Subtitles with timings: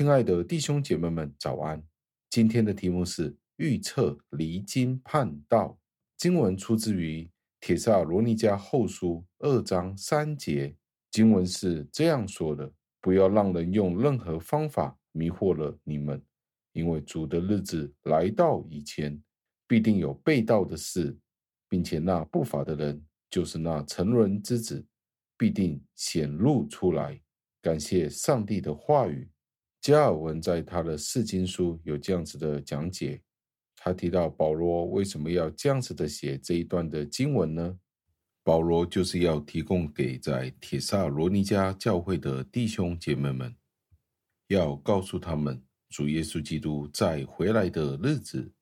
[0.00, 1.84] 亲爱的弟兄姐妹们，早安！
[2.30, 5.78] 今天的题目是预测离经叛道。
[6.16, 7.30] 经文出自于
[7.60, 10.74] 铁萨罗尼迦后书二章三节，
[11.10, 16.24] 经文是这样说的：“不要让人用任何方法迷惑了你们，
[16.72, 19.22] 因为主的日子来到以前，
[19.68, 21.14] 必定有被盗的事，
[21.68, 24.82] 并且那不法的人，就是那沉沦之子，
[25.36, 27.20] 必定显露出来。”
[27.60, 29.28] 感谢上帝的话语。
[29.80, 33.22] 加尔文在他的释经书有这样子的讲解，
[33.74, 37.78] 他提到保罗为什么要这样子的写这一段的经文呢？
[38.42, 43.54] 保罗就是要提供给在帖撒罗尼迦教会的弟兄姐妹们，
[44.48, 48.52] 要告诉他们，主耶稣基督再回来的日子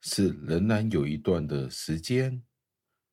[0.00, 2.42] 是仍然有一段的时间，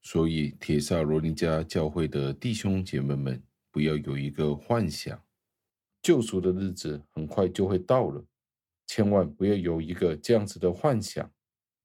[0.01, 5.21] 所以帖撒罗尼迦教会的弟兄姐妹们不要有一个幻想。
[6.01, 8.25] 救赎的日子很快就会到了，
[8.87, 11.29] 千万不要有一个这样子的幻想，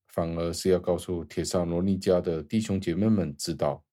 [0.09, 3.85] 反而是要告诉帖撒罗尼家的弟兄姐妹们知道，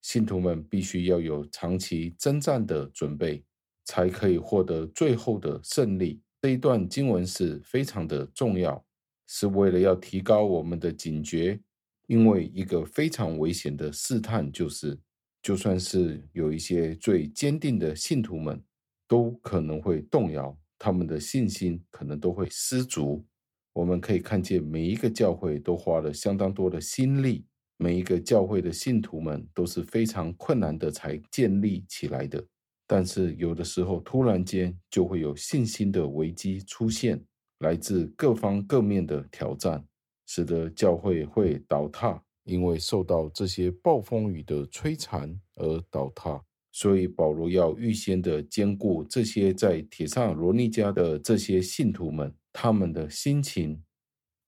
[0.00, 3.44] 信徒们必须要有长期征战的准备，
[3.84, 6.22] 才可以获得最后的胜利。
[6.40, 8.82] 这一段经文是非常的重要，
[9.26, 11.60] 是为了要提高我们的警觉，
[12.06, 14.98] 因为一个非常危险的试探就是，
[15.42, 18.62] 就算是有一些最坚定的信徒们。
[19.08, 23.24] 都可能会动摇，他们的信心可能都会失足。
[23.72, 32.44] 我们可以看见，每一个教会都花了相当多的心力，每一个教会的信徒们都是非常困难的才建立起来的。
[32.86, 37.22] 但是有的时候，突然间就会有信心的危机出现，
[37.60, 39.84] 来自各方各面的挑战，
[40.26, 46.42] 使得教会会倒塌，因为受到这些暴风雨的摧残而倒塌。
[46.80, 53.82] 所以保罗要预先的兼顾这些在帖撒罗尼迦的这些信徒们，他们的心情，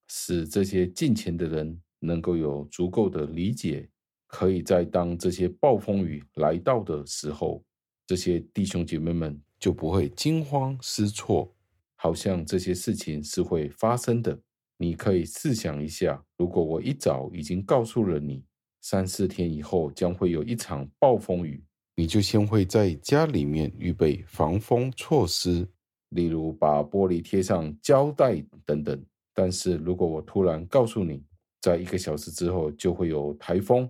[0.07, 3.89] 使这些近前的人能够有足够的理解，
[4.27, 7.65] 可以在当这些暴风雨来到的时候，
[8.07, 11.53] 这些弟兄姐妹们就不会惊慌失措，
[11.97, 14.39] 好像这些事情是会发生的。
[14.77, 18.45] 你可以试想一下，如果我一早已经告诉了你，
[18.79, 21.61] 三四天以后将会有一场暴风雨。
[21.95, 25.67] 你就先会在家里面预备防风措施，
[26.09, 29.05] 例如把玻璃贴上胶带等等。
[29.33, 31.23] 但是如果我突然告诉你，
[31.61, 33.89] 在一个小时之后就会有台风，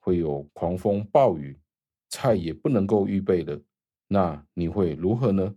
[0.00, 1.58] 会有狂风暴雨，
[2.10, 3.60] 菜也不能够预备了，
[4.08, 5.54] 那你会如何呢？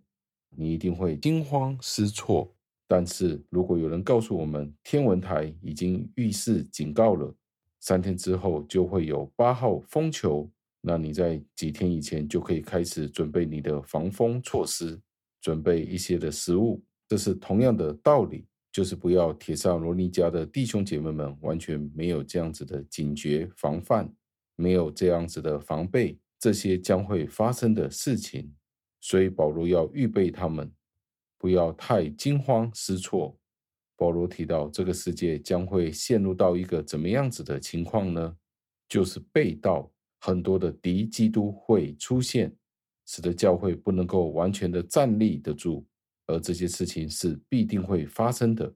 [0.56, 2.54] 你一定会惊慌失措。
[2.88, 7.34] 但是如果有人告诉我们，天文台已经预示警告了，
[7.80, 10.50] 三天之后就会有八号风球。
[10.82, 15.00] 那你在几天以前就可以开始准备你的防风措施，
[15.40, 16.84] 准备一些的食物。
[17.08, 24.12] 这是同样的道理，就是不要铁上罗尼家的弟兄姐妹们完全没有这样子的警觉防范，
[24.56, 28.52] 没有这样子的防备，这些将会发生的事情。
[29.02, 30.72] 所以保罗要预备他们，
[31.38, 33.38] 不要太惊慌失措。
[33.98, 38.36] 保罗提到这个世界将会陷入到一个怎么样子的情况呢？
[38.88, 39.91] 就是被盗。
[40.24, 42.56] 很多的敌基督会出现，
[43.08, 45.84] 使得教会不能够完全的站立得住，
[46.28, 48.72] 而这些事情是必定会发生的。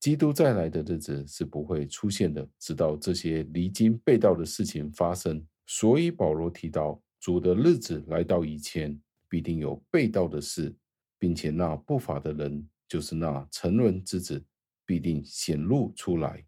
[0.00, 5.44] 基督再来的日子是不会出现的，直到这些离经背道的事情发生。
[5.66, 8.98] 所以保罗提到，主的日子来到以前，
[9.28, 10.74] 必定有背道的事，
[11.18, 14.42] 并且那不法的人，就是那沉沦之子，
[14.86, 16.42] 必定显露出来。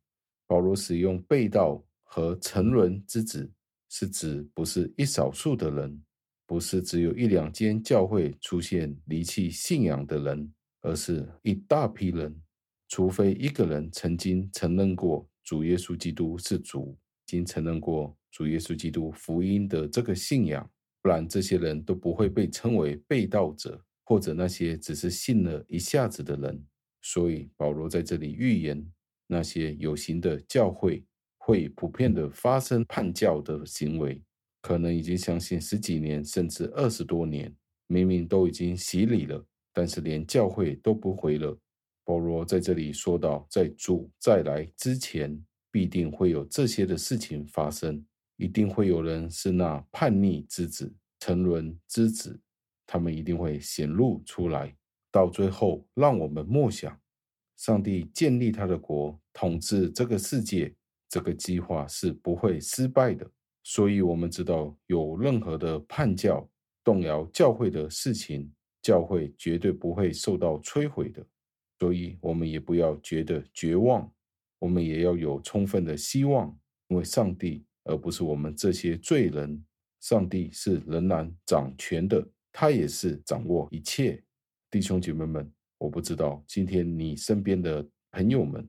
[0.47, 3.51] 保罗使用背道和沉沦之子。
[3.89, 6.03] 是指不是一少数的人，
[6.47, 12.41] 不是只有一两间教会出现离弃信仰的人，而是一大批人。
[12.89, 16.97] 除非一个人曾经承认过主耶稣基督是主，
[17.27, 20.71] 已经承认过主耶稣基督福音的这个信仰，
[21.03, 26.65] 不然这些人都不会被称为背道者，或者那些只是信了一下子的人。
[27.03, 28.91] 所以保罗在这里预言
[29.27, 31.05] 那些有形的教会。
[31.49, 34.23] 会普遍的发生叛教的行为，
[34.61, 37.51] 可能已经相信十几年甚至二十多年，
[37.87, 39.43] 明明都已经洗礼了，
[39.73, 41.59] 但是连教会都不回了。
[42.05, 48.05] 保罗在这里说到，在主再来之前，必定会有这些的事情发生，
[48.37, 52.39] 一定会有人是那叛逆之子、沉沦之子，
[52.87, 54.77] 他们一定会显露出来。
[55.11, 57.01] 到最后，让我们默想，
[57.57, 60.75] 上帝建立他的国，统治这个世界。
[61.09, 63.31] 这个计划是不会失败的，
[63.63, 66.49] 所以我们知道有任何的叛教
[66.85, 68.51] 动摇教会的事情，
[68.83, 71.25] 教会绝对不会受到摧毁的。
[71.79, 74.13] 所以，我们也不要觉得绝望，
[74.59, 76.53] 我们也要有充分的希望，
[76.89, 79.65] 因为上帝，而不是我们这些罪人，
[80.01, 84.21] 上帝是仍然掌权的，他也是掌握一切。
[84.71, 88.69] 弟兄姐妹们，我不知道今天你身边的朋友们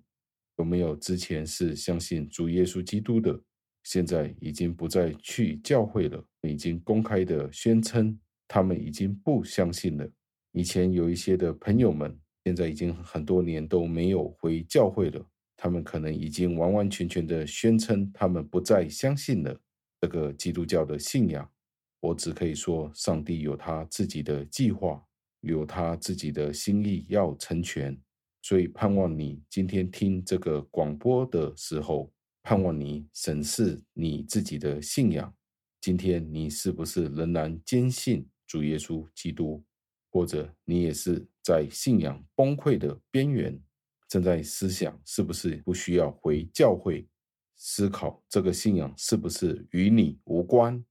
[0.60, 3.38] 有没有之前是相信主耶稣基督的。
[3.84, 10.08] 现在已经不再去教会了，已经公开的宣称他们已经不相信了。
[10.52, 15.26] 以前有一些的朋友们，现在已经很多年都没有回教会了，
[15.56, 19.58] 他们可能已经完完全全的宣称他们不再相信了
[20.02, 21.50] 这个基督教的信仰。
[22.02, 25.02] 我只可以说，上帝有他自己的计划，
[25.40, 27.98] 有他自己的心意要成全，
[28.42, 32.12] 所以盼望你今天听这个广播的时候。
[32.42, 35.32] 盼望你审视你自己的信仰，
[35.82, 39.64] 今天你是不是仍然坚信主耶稣基督，
[40.10, 43.62] 或者你也是在信仰崩溃的边缘，
[44.08, 47.06] 正在思想是不是不需要回教会，
[47.56, 50.84] 思考这个信仰是不是与你无关，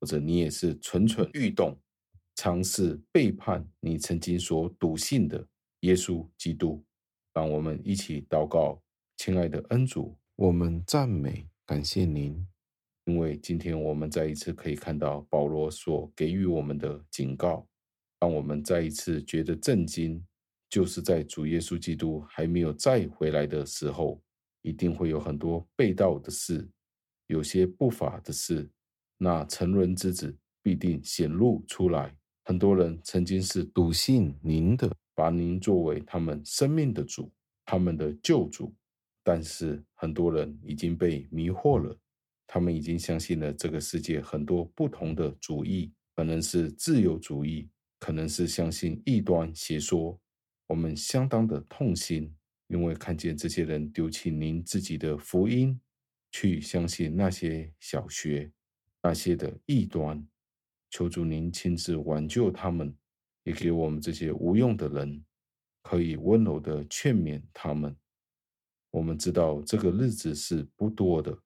[0.00, 1.80] 或者你也是蠢蠢欲动，
[2.34, 5.46] 尝试背叛你曾经所笃信的
[5.80, 6.84] 耶稣基督。
[7.32, 8.82] 让我们一起祷告，
[9.16, 10.16] 亲爱的恩主。
[10.34, 12.46] 我们赞美感谢您，
[13.04, 17.66] 因为今天我们再一次可以看到保罗所给予我们的警告，
[18.18, 20.24] 让我们再一次觉得震惊，
[20.68, 24.20] 就是在主耶稣基督还没有再回来的时候，
[24.62, 26.68] 一定会有很多被盗的事，
[27.28, 28.68] 有些不法的事，
[29.18, 32.16] 那沉沦之子必定显露出来。
[32.44, 34.90] 很多人曾经是笃信您的，
[35.20, 37.30] 把您作为他们生命的主，
[37.66, 38.74] 他们的救主。
[39.22, 41.94] 但是很多人已经被迷惑了，
[42.46, 47.68] 他们已经相信了这个世界很多不同的主义，可能是自由主义，
[47.98, 50.18] 可能是相信异端邪说。
[50.68, 52.34] 我们相当的痛心，
[52.68, 55.78] 因为看见这些人丢弃您自己的福音，
[56.32, 58.50] 去相信那些小学、
[59.02, 60.26] 那些的异端。
[60.88, 62.96] 求主您亲自挽救他们，
[63.50, 65.24] 也给我们这些无用的人，
[65.82, 67.94] 可以温柔的劝勉他们。
[68.92, 71.36] 我们知道这个日子是不多的，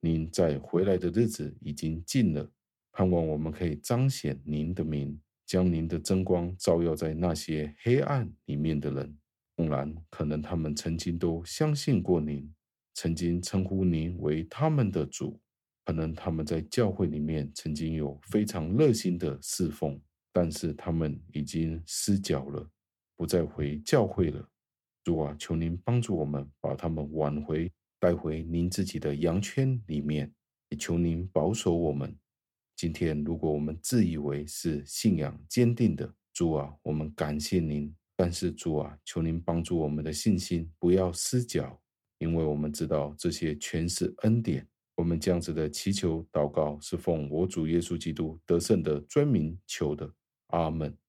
[0.00, 2.50] 您在回来的日子已经近了。
[2.92, 9.16] 盼望我们可以彰显您的名，将您的真光照耀在那些黑暗里面的人。
[9.56, 12.52] 纵然可能他们曾经都相信过您，
[12.92, 15.40] 曾经称呼您为他们的主，
[15.86, 19.98] 可能他们在教会里面曾经有非常热心的侍奉，
[20.34, 22.68] 但是他们已经失脚了，
[23.14, 24.50] 不再回教会了。
[25.04, 30.34] 主啊，求您帮助我们，把他们挽回，带回您自己的羊圈里面。
[30.70, 32.18] 也求您保守我们。
[32.74, 37.94] 今天，如果我们自以为是信仰坚定的，主啊，我们感谢您。
[38.16, 41.80] 但是，主啊，求您帮助我们的信心不要失脚，
[42.18, 44.66] 因为我们知道这些全是恩典。
[44.96, 50.12] 我们这样子的祈求祷告，是奉我主耶稣基督得胜的尊名求的。
[50.54, 51.03] 阿门。